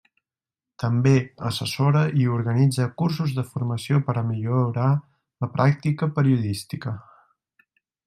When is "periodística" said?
6.21-7.01